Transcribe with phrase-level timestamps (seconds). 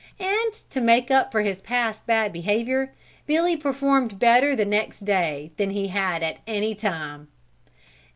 [0.19, 2.91] And to make up for his past bad behavior
[3.27, 7.27] Billy performed better the next day than he had at any time.